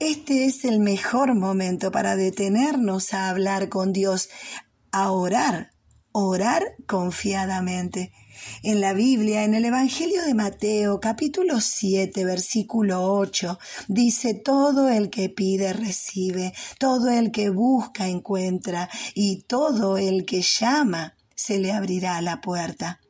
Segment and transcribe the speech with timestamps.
[0.00, 4.28] este es el mejor momento para detenernos a hablar con Dios,
[4.92, 5.72] a orar,
[6.12, 8.12] orar confiadamente.
[8.62, 13.58] En la Biblia, en el Evangelio de Mateo, capítulo 7, versículo 8,
[13.88, 20.42] dice, todo el que pide recibe, todo el que busca encuentra, y todo el que
[20.42, 23.00] llama se le abrirá la puerta.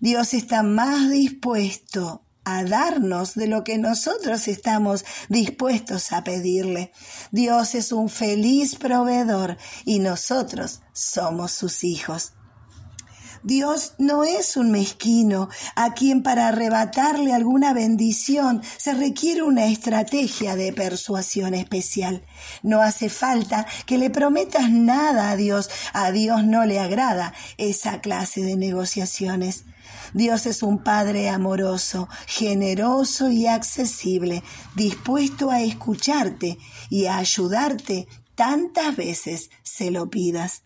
[0.00, 6.92] Dios está más dispuesto a darnos de lo que nosotros estamos dispuestos a pedirle.
[7.32, 12.35] Dios es un feliz proveedor y nosotros somos sus hijos.
[13.46, 20.56] Dios no es un mezquino a quien para arrebatarle alguna bendición se requiere una estrategia
[20.56, 22.24] de persuasión especial.
[22.64, 25.70] No hace falta que le prometas nada a Dios.
[25.92, 29.62] A Dios no le agrada esa clase de negociaciones.
[30.12, 34.42] Dios es un Padre amoroso, generoso y accesible,
[34.74, 36.58] dispuesto a escucharte
[36.90, 40.65] y a ayudarte tantas veces se lo pidas.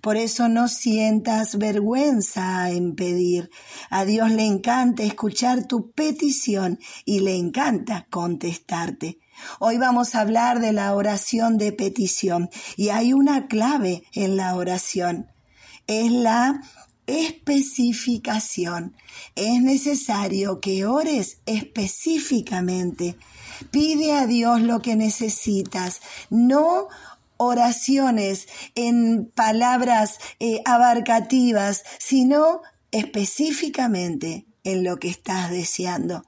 [0.00, 3.50] Por eso no sientas vergüenza en pedir.
[3.90, 9.18] A Dios le encanta escuchar tu petición y le encanta contestarte.
[9.58, 14.54] Hoy vamos a hablar de la oración de petición y hay una clave en la
[14.54, 15.28] oración.
[15.86, 16.60] Es la
[17.06, 18.96] especificación.
[19.34, 23.16] Es necesario que ores específicamente.
[23.70, 26.88] Pide a Dios lo que necesitas, no
[27.36, 36.24] oraciones en palabras eh, abarcativas, sino específicamente en lo que estás deseando.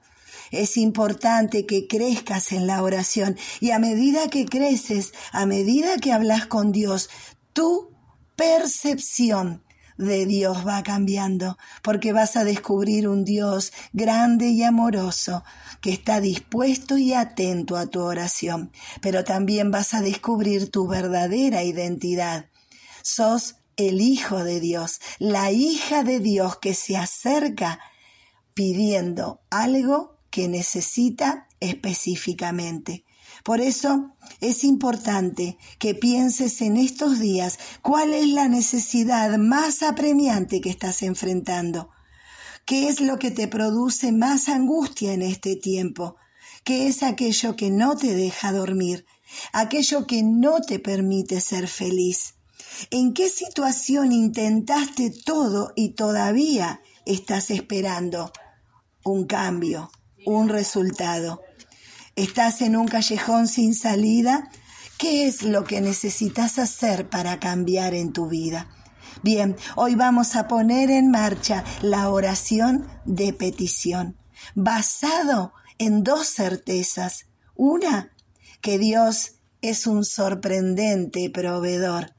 [0.51, 6.13] Es importante que crezcas en la oración y a medida que creces, a medida que
[6.13, 7.09] hablas con Dios,
[7.53, 7.91] tu
[8.35, 9.63] percepción
[9.97, 15.43] de Dios va cambiando, porque vas a descubrir un Dios grande y amoroso
[15.81, 21.63] que está dispuesto y atento a tu oración, pero también vas a descubrir tu verdadera
[21.63, 22.45] identidad.
[23.01, 27.79] Sos el Hijo de Dios, la hija de Dios que se acerca
[28.53, 33.05] pidiendo algo que necesita específicamente.
[33.43, 40.61] Por eso es importante que pienses en estos días cuál es la necesidad más apremiante
[40.61, 41.89] que estás enfrentando.
[42.65, 46.17] ¿Qué es lo que te produce más angustia en este tiempo?
[46.65, 49.05] ¿Qué es aquello que no te deja dormir?
[49.53, 52.35] Aquello que no te permite ser feliz.
[52.91, 58.31] ¿En qué situación intentaste todo y todavía estás esperando
[59.03, 59.89] un cambio,
[60.25, 61.41] un resultado?
[62.17, 64.49] ¿Estás en un callejón sin salida?
[64.97, 68.71] ¿Qué es lo que necesitas hacer para cambiar en tu vida?
[69.21, 74.17] Bien, hoy vamos a poner en marcha la oración de petición,
[74.55, 77.27] basado en dos certezas.
[77.55, 78.11] Una,
[78.61, 82.15] que Dios es un sorprendente proveedor.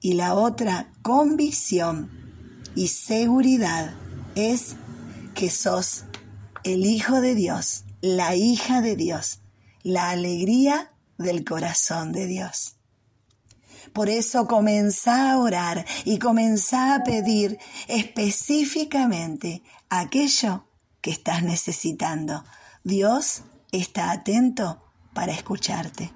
[0.00, 2.10] Y la otra, convicción
[2.74, 3.94] y seguridad,
[4.34, 4.74] es
[5.36, 6.06] que sos
[6.64, 9.38] el Hijo de Dios la hija de Dios,
[9.84, 12.76] la alegría del corazón de Dios.
[13.92, 20.66] Por eso comenzá a orar y comenzá a pedir específicamente aquello
[21.00, 22.44] que estás necesitando.
[22.82, 24.82] Dios está atento
[25.14, 26.12] para escucharte.